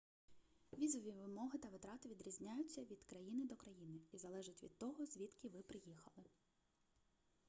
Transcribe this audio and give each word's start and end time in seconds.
візові 0.73 1.11
вимоги 1.11 1.59
та 1.59 1.69
витрати 1.69 2.09
відрізняються 2.09 2.81
від 2.81 3.03
країни 3.03 3.45
до 3.45 3.55
країни 3.55 3.99
і 4.11 4.17
залежать 4.17 4.63
від 4.63 4.77
того 4.77 5.05
звідки 5.05 5.49
ви 5.49 5.61
приїхали 5.63 6.25